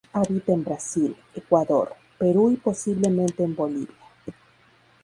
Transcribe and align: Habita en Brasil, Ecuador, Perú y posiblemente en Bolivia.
Habita 0.13 0.51
en 0.53 0.63
Brasil, 0.63 1.15
Ecuador, 1.35 1.93
Perú 2.17 2.49
y 2.49 2.55
posiblemente 2.55 3.43
en 3.43 3.55
Bolivia. 3.55 3.95